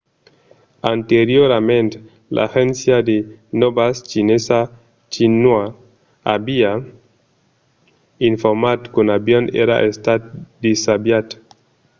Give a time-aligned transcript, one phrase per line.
[0.93, 1.89] anteriorament
[2.35, 3.17] l'agéncia de
[3.59, 4.59] nòvas chinesa
[5.13, 5.63] xinhua
[6.35, 6.71] aviá
[8.31, 10.21] informat qu'un avion èra estat
[10.63, 11.27] desaviat